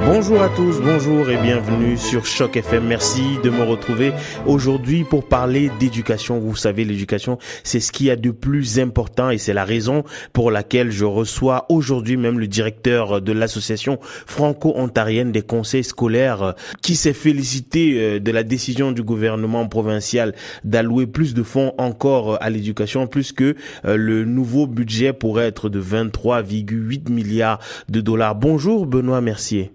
Bonjour 0.00 0.40
à 0.40 0.48
tous, 0.48 0.80
bonjour 0.80 1.28
et 1.28 1.36
bienvenue 1.36 1.96
sur 1.96 2.24
Choc 2.24 2.56
FM. 2.56 2.86
Merci 2.86 3.38
de 3.42 3.50
me 3.50 3.62
retrouver 3.62 4.12
aujourd'hui 4.46 5.04
pour 5.04 5.26
parler 5.26 5.70
d'éducation. 5.80 6.38
Vous 6.38 6.56
savez, 6.56 6.84
l'éducation, 6.84 7.38
c'est 7.64 7.80
ce 7.80 7.92
qu'il 7.92 8.06
y 8.06 8.10
a 8.10 8.16
de 8.16 8.30
plus 8.30 8.78
important 8.78 9.30
et 9.30 9.38
c'est 9.38 9.52
la 9.52 9.64
raison 9.64 10.04
pour 10.32 10.50
laquelle 10.50 10.90
je 10.90 11.04
reçois 11.04 11.66
aujourd'hui 11.68 12.16
même 12.16 12.38
le 12.38 12.46
directeur 12.46 13.20
de 13.20 13.32
l'association 13.32 13.98
franco-ontarienne 14.26 15.32
des 15.32 15.42
conseils 15.42 15.84
scolaires 15.84 16.54
qui 16.80 16.94
s'est 16.96 17.12
félicité 17.12 17.94
euh, 17.98 18.20
de 18.20 18.30
la 18.30 18.44
décision 18.44 18.92
du 18.92 19.02
gouvernement 19.02 19.66
provincial 19.66 20.34
d'allouer 20.64 21.06
plus 21.06 21.34
de 21.34 21.42
fonds 21.42 21.74
encore 21.76 22.38
à 22.40 22.50
l'éducation, 22.50 23.06
plus 23.08 23.32
que 23.32 23.56
euh, 23.84 23.96
le 23.96 24.24
nouveau 24.24 24.66
budget 24.66 25.12
pourrait 25.12 25.46
être 25.46 25.68
de 25.68 25.82
23,8 25.82 27.10
milliards 27.10 27.58
de 27.88 28.00
dollars. 28.00 28.36
Bonjour 28.36 28.86
Benoît 28.86 29.20
Mercier. 29.20 29.72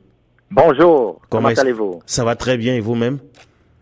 Bonjour, 0.56 1.20
comment, 1.30 1.48
allez-vous? 1.48 2.04
Ça 2.06 2.24
va 2.24 2.36
très 2.36 2.58
bien 2.58 2.76
et 2.76 2.80
vous-même? 2.80 3.18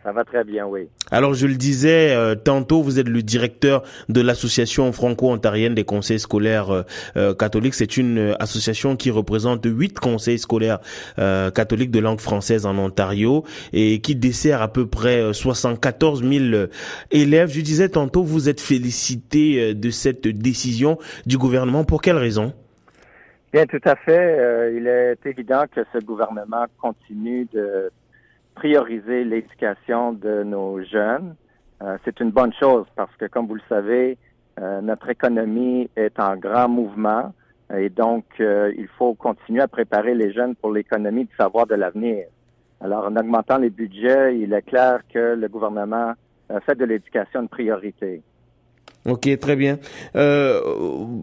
Ça 0.05 0.13
va 0.13 0.23
très 0.23 0.45
bien, 0.45 0.65
oui. 0.65 0.87
Alors, 1.11 1.33
je 1.33 1.45
le 1.45 1.55
disais 1.55 2.15
euh, 2.15 2.33
tantôt, 2.33 2.81
vous 2.81 2.97
êtes 2.97 3.09
le 3.09 3.21
directeur 3.21 3.83
de 4.07 4.21
l'association 4.21 4.89
franco-ontarienne 4.93 5.75
des 5.75 5.83
conseils 5.83 6.19
scolaires 6.19 6.71
euh, 6.71 6.83
euh, 7.17 7.35
catholiques. 7.35 7.73
C'est 7.73 7.97
une 7.97 8.37
association 8.39 8.95
qui 8.95 9.11
représente 9.11 9.65
huit 9.65 9.99
conseils 9.99 10.39
scolaires 10.39 10.79
catholiques 11.17 11.91
de 11.91 11.99
langue 11.99 12.21
française 12.21 12.65
en 12.65 12.77
Ontario 12.77 13.43
et 13.73 13.99
qui 13.99 14.15
dessert 14.15 14.61
à 14.61 14.69
peu 14.69 14.87
près 14.87 15.33
74 15.33 16.23
000 16.23 16.67
élèves. 17.11 17.51
Je 17.51 17.59
disais 17.59 17.89
tantôt, 17.89 18.23
vous 18.23 18.47
êtes 18.47 18.61
félicité 18.61 19.73
de 19.75 19.89
cette 19.89 20.25
décision 20.25 20.97
du 21.25 21.37
gouvernement. 21.37 21.83
Pour 21.83 22.01
quelle 22.01 22.17
raison? 22.17 22.53
Bien, 23.53 23.65
tout 23.65 23.81
à 23.83 23.97
fait. 23.97 24.39
Euh, 24.39 24.77
il 24.77 24.87
est 24.87 25.25
évident 25.25 25.65
que 25.69 25.81
ce 25.91 25.97
gouvernement 25.97 26.67
continue 26.81 27.45
de 27.51 27.91
prioriser 28.55 29.25
l'éducation 29.25 30.13
de 30.13 30.43
nos 30.43 30.81
jeunes. 30.81 31.35
Euh, 31.81 31.97
c'est 32.05 32.21
une 32.21 32.31
bonne 32.31 32.53
chose 32.53 32.85
parce 32.95 33.13
que, 33.17 33.25
comme 33.25 33.47
vous 33.47 33.55
le 33.55 33.61
savez, 33.67 34.17
euh, 34.61 34.79
notre 34.79 35.09
économie 35.09 35.89
est 35.97 36.17
en 36.17 36.37
grand 36.37 36.69
mouvement 36.69 37.33
et 37.75 37.89
donc 37.89 38.23
il 38.39 38.87
faut 38.97 39.13
continuer 39.13 39.61
à 39.61 39.67
préparer 39.67 40.13
les 40.13 40.33
jeunes 40.33 40.55
pour 40.55 40.71
l'économie 40.71 41.23
du 41.23 41.35
savoir 41.35 41.67
de 41.67 41.75
l'avenir. 41.75 42.25
Alors, 42.81 43.05
en 43.05 43.15
augmentant 43.15 43.57
les 43.57 43.69
budgets, 43.69 44.37
il 44.37 44.51
est 44.51 44.61
clair 44.61 45.01
que 45.13 45.35
le 45.35 45.47
gouvernement 45.47 46.13
fait 46.65 46.75
de 46.75 46.83
l'éducation 46.83 47.43
une 47.43 47.47
priorité. 47.47 48.21
Ok, 49.07 49.27
très 49.39 49.55
bien. 49.55 49.79
Euh, 50.15 50.61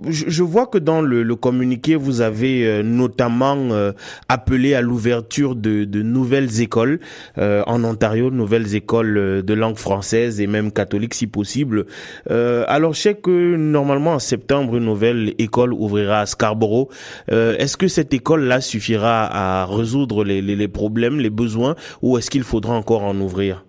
je, 0.08 0.42
vois 0.42 0.66
que 0.66 0.78
dans 0.78 1.00
le, 1.00 1.36
communiqué, 1.36 1.94
vous 1.94 2.22
avez 2.22 2.66
euh, 2.66 2.82
notamment 2.82 3.56
euh, 3.70 3.92
appelé 4.28 4.74
à 4.74 4.80
l'ouverture 4.80 5.54
de, 5.54 5.84
nouvelles 6.02 6.60
écoles 6.60 6.98
en 7.36 7.84
Ontario, 7.84 8.30
nouvelles 8.30 8.74
écoles 8.74 9.42
de 9.44 9.54
langue 9.54 9.76
française 9.76 10.40
et 10.40 10.46
même 10.46 10.72
catholique 10.72 11.14
si 11.14 11.26
possible. 11.26 11.86
alors, 12.28 12.94
je 12.94 13.00
sais 13.00 13.14
que 13.14 13.56
normalement 13.56 14.14
en 14.14 14.18
septembre, 14.18 14.76
une 14.76 14.84
nouvelle 14.84 15.34
école 15.38 15.72
ouvrira 15.72 16.20
à 16.20 16.26
Scarborough. 16.26 16.88
est-ce 17.28 17.76
que 17.76 17.88
cette 17.88 18.12
école-là 18.12 18.60
suffira 18.60 19.26
à 19.30 19.66
résoudre 19.66 20.24
les 20.24 20.68
problèmes, 20.68 21.20
les 21.20 21.30
besoins, 21.30 21.74
ou 22.02 22.18
est-ce 22.18 22.30
qu'il 22.30 22.44
faudra 22.44 22.74
encore 22.74 23.02
en 23.02 23.18
ouvrir? 23.20 23.67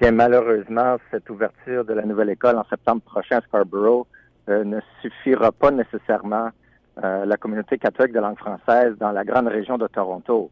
Malheureusement, 0.00 0.96
cette 1.10 1.30
ouverture 1.30 1.84
de 1.84 1.94
la 1.94 2.02
nouvelle 2.02 2.30
école 2.30 2.58
en 2.58 2.64
septembre 2.64 3.00
prochain 3.02 3.38
à 3.38 3.40
Scarborough 3.42 4.06
euh, 4.48 4.64
ne 4.64 4.80
suffira 5.00 5.52
pas 5.52 5.70
nécessairement 5.70 6.50
euh, 7.02 7.24
la 7.24 7.36
communauté 7.36 7.78
catholique 7.78 8.12
de 8.12 8.18
langue 8.18 8.36
française 8.36 8.96
dans 8.98 9.12
la 9.12 9.24
grande 9.24 9.46
région 9.46 9.78
de 9.78 9.86
Toronto. 9.86 10.50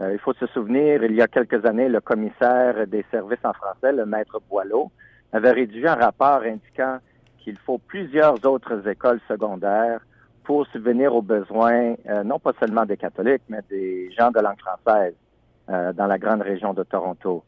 Euh, 0.00 0.12
il 0.12 0.18
faut 0.18 0.34
se 0.34 0.46
souvenir, 0.48 1.04
il 1.04 1.14
y 1.14 1.22
a 1.22 1.28
quelques 1.28 1.64
années, 1.64 1.88
le 1.88 2.00
commissaire 2.00 2.86
des 2.88 3.04
services 3.12 3.44
en 3.44 3.52
français, 3.52 3.92
le 3.92 4.06
maître 4.06 4.40
Boileau, 4.50 4.90
avait 5.32 5.52
rédigé 5.52 5.86
un 5.86 5.94
rapport 5.94 6.42
indiquant 6.42 6.98
qu'il 7.38 7.56
faut 7.58 7.78
plusieurs 7.78 8.44
autres 8.44 8.86
écoles 8.88 9.20
secondaires 9.28 10.00
pour 10.42 10.66
subvenir 10.66 11.14
aux 11.14 11.22
besoins, 11.22 11.94
non 12.24 12.40
pas 12.40 12.52
seulement 12.58 12.84
des 12.84 12.96
catholiques, 12.96 13.42
mais 13.48 13.60
des 13.70 14.10
gens 14.10 14.32
de 14.32 14.40
langue 14.40 14.58
française 14.58 15.14
dans 15.68 16.06
la 16.06 16.18
grande 16.18 16.42
région 16.42 16.74
de 16.74 16.82
Toronto. 16.82 17.44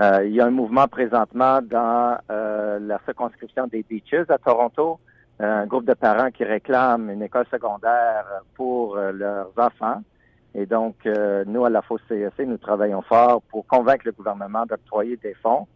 Euh, 0.00 0.24
il 0.26 0.34
y 0.34 0.40
a 0.40 0.46
un 0.46 0.50
mouvement 0.50 0.88
présentement 0.88 1.60
dans 1.62 2.18
euh, 2.30 2.78
la 2.80 2.98
circonscription 3.04 3.68
des 3.68 3.84
Beaches 3.88 4.28
à 4.28 4.38
Toronto, 4.38 4.98
euh, 5.40 5.62
un 5.62 5.66
groupe 5.66 5.84
de 5.84 5.94
parents 5.94 6.30
qui 6.30 6.42
réclament 6.42 7.10
une 7.10 7.22
école 7.22 7.46
secondaire 7.50 8.24
pour 8.54 8.96
leurs 8.96 9.52
enfants. 9.56 10.02
Et 10.56 10.66
donc, 10.66 10.94
nous, 11.46 11.64
à 11.64 11.70
la 11.70 11.82
Fosse 11.82 12.00
CEC, 12.08 12.46
nous 12.46 12.58
travaillons 12.58 13.02
fort 13.02 13.42
pour 13.50 13.66
convaincre 13.66 14.02
le 14.04 14.12
gouvernement 14.12 14.64
d'octroyer 14.66 15.16
des 15.16 15.34
fonds 15.34 15.66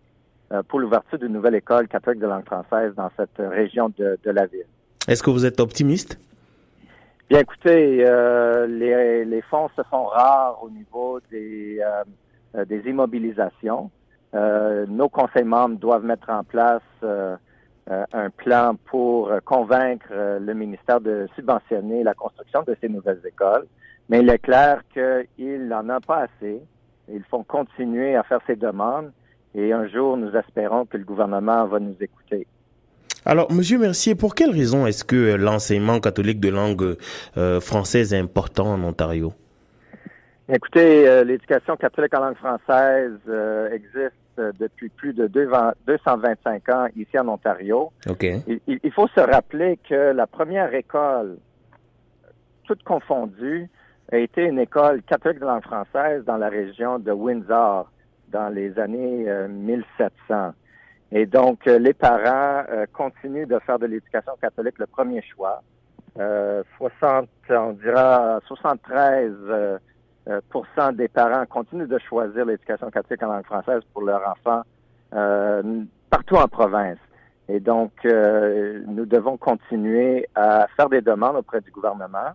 pour 0.68 0.78
l'ouverture 0.78 1.18
d'une 1.18 1.32
nouvelle 1.32 1.56
école 1.56 1.88
catholique 1.88 2.20
de 2.20 2.28
langue 2.28 2.46
française 2.46 2.94
dans 2.96 3.10
cette 3.16 3.38
région 3.38 3.92
de, 3.98 4.16
de 4.22 4.30
la 4.30 4.46
ville. 4.46 4.66
Est-ce 5.08 5.22
que 5.22 5.30
vous 5.30 5.44
êtes 5.44 5.58
optimiste? 5.58 6.16
Bien, 7.28 7.40
écoutez, 7.40 7.96
les, 8.68 9.24
les, 9.24 9.42
fonds 9.42 9.68
se 9.76 9.82
font 9.90 10.04
rares 10.04 10.62
au 10.62 10.70
niveau 10.70 11.18
des, 11.28 11.82
des 12.54 12.88
immobilisations. 12.88 13.90
Euh, 14.34 14.86
nos 14.88 15.08
conseils 15.08 15.44
membres 15.44 15.78
doivent 15.78 16.04
mettre 16.04 16.28
en 16.28 16.44
place 16.44 16.82
euh, 17.02 17.36
euh, 17.90 18.04
un 18.12 18.28
plan 18.30 18.74
pour 18.86 19.32
convaincre 19.44 20.12
le 20.12 20.52
ministère 20.54 21.00
de 21.00 21.26
subventionner 21.34 22.02
la 22.02 22.14
construction 22.14 22.62
de 22.66 22.76
ces 22.80 22.88
nouvelles 22.88 23.22
écoles. 23.26 23.66
Mais 24.10 24.20
il 24.20 24.28
est 24.28 24.38
clair 24.38 24.82
qu'il 24.92 25.68
n'en 25.68 25.88
a 25.88 26.00
pas 26.00 26.24
assez. 26.24 26.60
Ils 27.10 27.24
font 27.30 27.42
continuer 27.42 28.16
à 28.16 28.22
faire 28.22 28.40
ces 28.46 28.56
demandes 28.56 29.10
et 29.54 29.72
un 29.72 29.88
jour, 29.88 30.16
nous 30.18 30.30
espérons 30.36 30.84
que 30.84 30.98
le 30.98 31.04
gouvernement 31.04 31.66
va 31.66 31.78
nous 31.78 31.96
écouter. 32.00 32.46
Alors, 33.24 33.50
Monsieur 33.50 33.78
Mercier, 33.78 34.14
pour 34.14 34.34
quelle 34.34 34.50
raison 34.50 34.86
est-ce 34.86 35.04
que 35.04 35.34
l'enseignement 35.34 36.00
catholique 36.00 36.40
de 36.40 36.50
langue 36.50 36.96
française 37.60 38.12
est 38.12 38.18
important 38.18 38.74
en 38.74 38.82
Ontario? 38.82 39.32
Écoutez, 40.50 41.06
euh, 41.06 41.24
l'éducation 41.24 41.76
catholique 41.76 42.14
en 42.14 42.20
langue 42.20 42.36
française 42.36 43.18
euh, 43.28 43.70
existe 43.70 44.14
euh, 44.38 44.50
depuis 44.58 44.88
plus 44.88 45.12
de 45.12 45.26
225 45.26 46.68
ans 46.70 46.86
ici 46.96 47.18
en 47.18 47.28
Ontario. 47.28 47.92
Okay. 48.08 48.40
Il, 48.46 48.80
il, 48.82 48.92
faut 48.92 49.08
se 49.08 49.20
rappeler 49.20 49.78
que 49.86 50.12
la 50.12 50.26
première 50.26 50.72
école, 50.72 51.36
toute 52.64 52.82
confondue, 52.82 53.68
a 54.10 54.16
été 54.16 54.44
une 54.44 54.58
école 54.58 55.02
catholique 55.02 55.40
de 55.40 55.44
langue 55.44 55.64
française 55.64 56.24
dans 56.24 56.38
la 56.38 56.48
région 56.48 56.98
de 56.98 57.12
Windsor 57.12 57.90
dans 58.28 58.48
les 58.48 58.78
années 58.78 59.26
1700. 59.50 60.54
Et 61.12 61.26
donc, 61.26 61.66
les 61.66 61.92
parents 61.92 62.64
continuent 62.94 63.46
de 63.46 63.58
faire 63.66 63.78
de 63.78 63.84
l'éducation 63.86 64.32
catholique 64.40 64.78
le 64.78 64.86
premier 64.86 65.22
choix. 65.22 65.62
60, 66.78 67.28
on 67.50 67.72
dira 67.72 68.40
73 68.46 69.32
euh, 69.50 69.78
des 70.92 71.08
parents 71.08 71.44
continuent 71.46 71.86
de 71.86 71.98
choisir 71.98 72.44
l'éducation 72.44 72.90
catholique 72.90 73.22
en 73.22 73.32
langue 73.32 73.44
française 73.44 73.82
pour 73.92 74.02
leurs 74.02 74.22
enfants 74.28 74.62
euh, 75.14 75.82
partout 76.10 76.36
en 76.36 76.48
province. 76.48 76.98
Et 77.48 77.60
donc, 77.60 77.92
euh, 78.04 78.82
nous 78.86 79.06
devons 79.06 79.38
continuer 79.38 80.28
à 80.34 80.66
faire 80.76 80.90
des 80.90 81.00
demandes 81.00 81.36
auprès 81.36 81.62
du 81.62 81.70
gouvernement, 81.70 82.32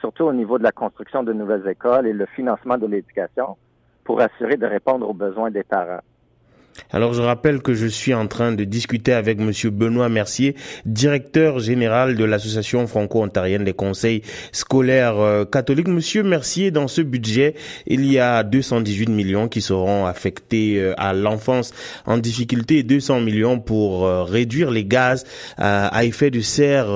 surtout 0.00 0.24
au 0.24 0.32
niveau 0.32 0.58
de 0.58 0.62
la 0.62 0.72
construction 0.72 1.22
de 1.22 1.32
nouvelles 1.32 1.66
écoles 1.68 2.06
et 2.06 2.12
le 2.12 2.26
financement 2.26 2.78
de 2.78 2.86
l'éducation 2.86 3.56
pour 4.04 4.20
assurer 4.20 4.56
de 4.56 4.66
répondre 4.66 5.08
aux 5.08 5.14
besoins 5.14 5.50
des 5.50 5.62
parents. 5.62 6.00
Alors 6.92 7.14
je 7.14 7.22
rappelle 7.22 7.62
que 7.62 7.74
je 7.74 7.86
suis 7.86 8.14
en 8.14 8.26
train 8.26 8.52
de 8.52 8.64
discuter 8.64 9.12
avec 9.12 9.38
monsieur 9.38 9.70
Benoît 9.70 10.08
Mercier, 10.08 10.56
directeur 10.86 11.60
général 11.60 12.16
de 12.16 12.24
l'association 12.24 12.86
franco-ontarienne 12.86 13.64
des 13.64 13.72
conseils 13.72 14.22
scolaires 14.52 15.18
euh, 15.18 15.44
catholiques. 15.44 15.88
Monsieur 15.88 16.22
Mercier, 16.22 16.70
dans 16.70 16.88
ce 16.88 17.00
budget, 17.00 17.54
il 17.86 18.10
y 18.10 18.18
a 18.18 18.42
218 18.42 19.08
millions 19.08 19.48
qui 19.48 19.60
seront 19.60 20.06
affectés 20.06 20.80
euh, 20.80 20.94
à 20.96 21.12
l'enfance 21.12 21.72
en 22.06 22.18
difficulté 22.18 22.78
et 22.78 22.82
200 22.82 23.20
millions 23.20 23.60
pour 23.60 24.04
euh, 24.06 24.24
réduire 24.24 24.70
les 24.70 24.84
gaz 24.84 25.24
à 25.58 26.04
effet 26.04 26.30
de 26.30 26.40
serre. 26.40 26.88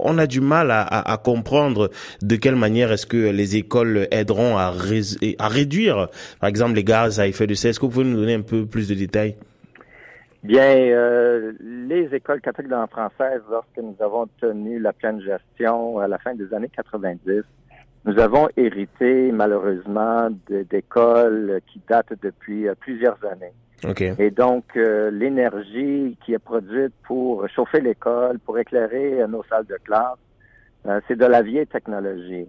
on 0.00 0.18
a 0.18 0.26
du 0.26 0.40
mal 0.40 0.70
à, 0.70 1.20
comprendre 1.22 1.90
de 2.22 2.36
quelle 2.36 2.56
manière 2.56 2.90
est-ce 2.92 3.06
que 3.06 3.30
les 3.30 3.56
écoles 3.56 4.08
aideront 4.10 4.56
à, 4.56 4.72
à 5.38 5.48
réduire, 5.48 6.08
par 6.40 6.48
exemple, 6.48 6.74
les 6.74 6.84
gaz 6.84 7.20
à 7.20 7.26
effet 7.26 7.46
de 7.46 7.54
serre. 7.54 7.70
Est-ce 7.70 7.80
que 7.80 7.86
vous 7.86 7.92
pouvez 7.92 8.04
nous 8.04 8.16
donner 8.16 8.34
un 8.34 8.42
peu 8.42 8.66
plus 8.66 8.88
de 8.88 8.91
détails? 8.94 9.36
Bien, 10.42 10.74
euh, 10.76 11.52
les 11.60 12.12
écoles 12.12 12.40
catholiques 12.40 12.70
de 12.70 12.74
langue 12.74 12.90
française, 12.90 13.42
lorsque 13.48 13.76
nous 13.76 13.94
avons 14.00 14.26
tenu 14.40 14.80
la 14.80 14.92
pleine 14.92 15.20
gestion 15.20 16.00
à 16.00 16.08
la 16.08 16.18
fin 16.18 16.34
des 16.34 16.52
années 16.52 16.70
90, 16.74 17.42
nous 18.04 18.18
avons 18.18 18.48
hérité 18.56 19.30
malheureusement 19.30 20.30
d'écoles 20.48 21.60
qui 21.68 21.80
datent 21.88 22.14
depuis 22.20 22.66
euh, 22.66 22.74
plusieurs 22.74 23.18
années. 23.24 23.52
Et 24.18 24.30
donc, 24.30 24.64
euh, 24.76 25.10
l'énergie 25.12 26.16
qui 26.24 26.34
est 26.34 26.40
produite 26.40 26.92
pour 27.04 27.48
chauffer 27.48 27.80
l'école, 27.80 28.40
pour 28.40 28.58
éclairer 28.58 29.24
nos 29.28 29.44
salles 29.44 29.66
de 29.66 29.76
classe, 29.84 30.18
c'est 31.06 31.16
de 31.16 31.26
la 31.26 31.42
vieille 31.42 31.66
technologie. 31.66 32.46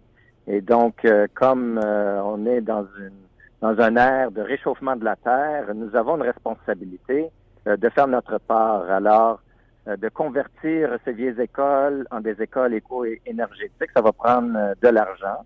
Et 0.48 0.62
donc, 0.62 1.08
comme 1.36 1.80
on 1.80 2.46
est 2.46 2.62
dans 2.62 2.86
une 3.00 3.24
dans 3.64 3.80
un 3.80 3.96
air 3.96 4.30
de 4.30 4.42
réchauffement 4.42 4.98
de 4.98 5.06
la 5.06 5.16
Terre, 5.16 5.74
nous 5.74 5.96
avons 5.96 6.18
une 6.18 6.24
responsabilité 6.24 7.30
de 7.66 7.90
faire 7.90 8.10
notre 8.10 8.38
part. 8.38 8.92
Alors, 8.92 9.40
de 9.88 10.10
convertir 10.10 10.98
ces 11.06 11.14
vieilles 11.14 11.40
écoles 11.40 12.06
en 12.12 12.20
des 12.20 12.42
écoles 12.42 12.74
éco-énergétiques, 12.74 13.92
ça 13.96 14.02
va 14.02 14.12
prendre 14.12 14.76
de 14.82 14.88
l'argent. 14.90 15.46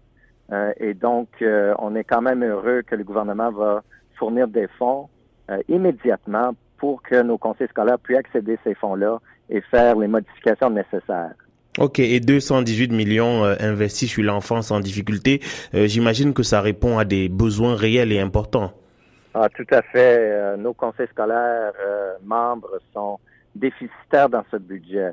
Euh, 0.52 0.74
et 0.78 0.96
donc, 0.96 1.28
euh, 1.44 1.75
on 1.78 1.94
est 1.96 2.04
quand 2.04 2.22
même 2.22 2.44
heureux 2.44 2.81
que 2.81 2.96
le 2.96 3.04
gouvernement 3.04 3.52
va 3.52 3.84
fournir 4.16 4.48
des 4.48 4.68
fonds 4.80 5.10
euh, 5.52 5.62
immédiatement 5.68 6.56
pour 6.78 7.04
que 7.04 7.22
nos 7.22 7.38
conseils 7.38 7.68
scolaires 7.68 8.00
puissent 8.00 8.18
accéder 8.18 8.54
à 8.54 8.64
ces 8.64 8.74
fonds-là 8.74 9.19
et 9.50 9.62
faire 9.62 9.96
les 9.96 10.08
modifications 10.08 10.72
nécessaires. 10.72 11.36
Ok, 11.77 12.00
et 12.00 12.19
218 12.19 12.91
millions 12.91 13.44
investis 13.44 14.09
sur 14.09 14.24
l'enfance 14.24 14.71
en 14.71 14.79
difficulté, 14.79 15.41
j'imagine 15.74 16.33
que 16.33 16.41
ça 16.44 16.62
répond 16.62 16.97
à 16.97 17.06
des 17.06 17.29
besoins 17.29 17.75
réels 17.75 18.12
et 18.12 18.19
importants. 18.19 18.74
Ah, 19.33 19.47
tout 19.56 19.68
à 19.69 19.83
fait. 19.83 20.57
nos 20.57 20.74
conseils 20.74 21.07
scolaires 21.12 21.74
membres 22.24 22.79
sont 22.94 23.19
déficitaires 23.56 24.29
dans 24.29 24.44
ce 24.50 24.57
budget. 24.57 25.12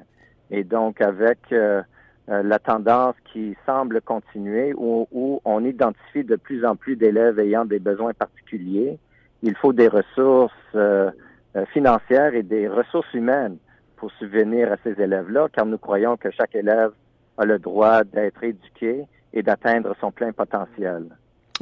Et 0.50 0.64
donc, 0.64 1.00
avec 1.00 1.38
euh, 2.30 2.42
la 2.42 2.58
tendance 2.58 3.16
qui 3.30 3.54
semble 3.66 4.00
continuer 4.00 4.72
où, 4.74 5.06
on 5.44 5.64
identifie 5.64 6.24
de 6.24 6.36
plus 6.36 6.64
en 6.64 6.74
plus 6.74 6.96
d'élèves 6.96 7.38
ayant 7.38 7.66
des 7.66 7.78
besoins 7.78 8.14
particuliers. 8.14 8.98
Il 9.42 9.54
faut 9.56 9.74
des 9.74 9.88
ressources 9.88 10.52
euh, 10.74 11.10
euh, 11.54 11.66
financières 11.66 12.34
et 12.34 12.42
des 12.42 12.66
ressources 12.66 13.12
humaines 13.12 13.58
pour 14.04 14.12
subvenir 14.18 14.70
à 14.70 14.76
ces 14.84 15.02
élèves-là, 15.02 15.48
car 15.50 15.64
nous 15.64 15.78
croyons 15.78 16.18
que 16.18 16.30
chaque 16.30 16.54
élève 16.54 16.90
a 17.38 17.46
le 17.46 17.58
droit 17.58 18.04
d'être 18.04 18.44
éduqué 18.44 19.06
et 19.32 19.42
d'atteindre 19.42 19.96
son 19.98 20.12
plein 20.12 20.30
potentiel. 20.30 21.04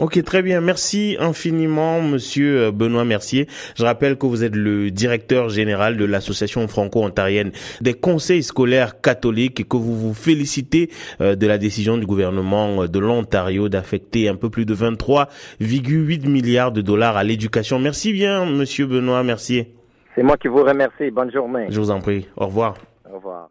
Ok, 0.00 0.20
très 0.24 0.42
bien. 0.42 0.60
Merci 0.60 1.16
infiniment, 1.20 2.02
monsieur 2.02 2.62
euh, 2.62 2.72
Benoît 2.72 3.04
Mercier. 3.04 3.46
Je 3.76 3.84
rappelle 3.84 4.18
que 4.18 4.26
vous 4.26 4.42
êtes 4.42 4.56
le 4.56 4.90
directeur 4.90 5.50
général 5.50 5.96
de 5.96 6.04
l'association 6.04 6.66
franco-ontarienne 6.66 7.52
des 7.80 7.94
conseils 7.94 8.42
scolaires 8.42 9.00
catholiques 9.00 9.60
et 9.60 9.64
que 9.64 9.76
vous 9.76 9.96
vous 9.96 10.14
félicitez 10.14 10.90
euh, 11.20 11.36
de 11.36 11.46
la 11.46 11.58
décision 11.58 11.96
du 11.96 12.06
gouvernement 12.06 12.88
de 12.88 12.98
l'Ontario 12.98 13.68
d'affecter 13.68 14.28
un 14.28 14.34
peu 14.34 14.50
plus 14.50 14.64
de 14.64 14.74
23,8 14.74 16.28
milliards 16.28 16.72
de 16.72 16.80
dollars 16.80 17.16
à 17.16 17.22
l'éducation. 17.22 17.78
Merci 17.78 18.12
bien, 18.12 18.46
monsieur 18.46 18.86
Benoît 18.86 19.22
Mercier. 19.22 19.76
C'est 20.14 20.22
moi 20.22 20.36
qui 20.36 20.48
vous 20.48 20.62
remercie. 20.62 21.10
Bonne 21.10 21.32
journée. 21.32 21.66
Je 21.68 21.80
vous 21.80 21.90
en 21.90 22.00
prie. 22.00 22.28
Au 22.36 22.46
revoir. 22.46 22.74
Au 23.10 23.16
revoir. 23.16 23.48